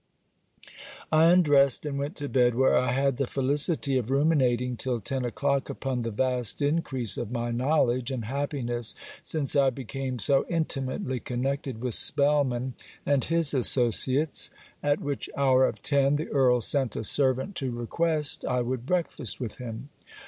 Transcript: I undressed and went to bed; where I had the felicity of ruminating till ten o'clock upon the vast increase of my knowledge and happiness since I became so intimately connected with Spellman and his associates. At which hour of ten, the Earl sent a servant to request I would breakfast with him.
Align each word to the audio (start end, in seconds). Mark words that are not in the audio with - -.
I 1.11 1.25
undressed 1.29 1.85
and 1.85 1.99
went 1.99 2.15
to 2.15 2.27
bed; 2.27 2.55
where 2.55 2.75
I 2.75 2.91
had 2.91 3.17
the 3.17 3.27
felicity 3.27 3.99
of 3.99 4.09
ruminating 4.09 4.75
till 4.75 4.99
ten 4.99 5.23
o'clock 5.23 5.69
upon 5.69 6.01
the 6.01 6.09
vast 6.09 6.59
increase 6.59 7.19
of 7.19 7.31
my 7.31 7.51
knowledge 7.51 8.09
and 8.09 8.25
happiness 8.25 8.95
since 9.21 9.55
I 9.55 9.69
became 9.69 10.17
so 10.17 10.43
intimately 10.49 11.19
connected 11.19 11.81
with 11.81 11.93
Spellman 11.93 12.73
and 13.05 13.23
his 13.23 13.53
associates. 13.53 14.49
At 14.81 15.01
which 15.01 15.29
hour 15.37 15.67
of 15.67 15.83
ten, 15.83 16.15
the 16.15 16.29
Earl 16.29 16.61
sent 16.61 16.95
a 16.95 17.03
servant 17.03 17.53
to 17.57 17.69
request 17.69 18.43
I 18.43 18.61
would 18.61 18.87
breakfast 18.87 19.39
with 19.39 19.57
him. 19.57 19.89